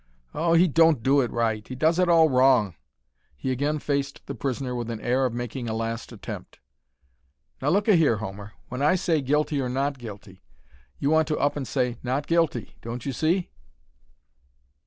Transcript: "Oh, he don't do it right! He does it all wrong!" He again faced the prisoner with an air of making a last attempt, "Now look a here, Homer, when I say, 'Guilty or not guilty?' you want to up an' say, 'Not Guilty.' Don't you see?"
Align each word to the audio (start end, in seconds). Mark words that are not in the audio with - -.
"Oh, 0.33 0.53
he 0.53 0.67
don't 0.67 1.03
do 1.03 1.21
it 1.21 1.29
right! 1.29 1.67
He 1.67 1.75
does 1.75 1.99
it 1.99 2.09
all 2.09 2.27
wrong!" 2.27 2.73
He 3.37 3.51
again 3.51 3.77
faced 3.77 4.25
the 4.25 4.33
prisoner 4.33 4.73
with 4.73 4.89
an 4.89 4.99
air 4.99 5.27
of 5.27 5.33
making 5.35 5.69
a 5.69 5.75
last 5.75 6.11
attempt, 6.11 6.57
"Now 7.61 7.69
look 7.69 7.87
a 7.87 7.95
here, 7.95 8.15
Homer, 8.17 8.53
when 8.69 8.81
I 8.81 8.95
say, 8.95 9.21
'Guilty 9.21 9.61
or 9.61 9.69
not 9.69 9.99
guilty?' 9.99 10.41
you 10.97 11.11
want 11.11 11.27
to 11.27 11.37
up 11.37 11.55
an' 11.55 11.65
say, 11.65 11.99
'Not 12.01 12.25
Guilty.' 12.25 12.77
Don't 12.81 13.05
you 13.05 13.13
see?" 13.13 13.51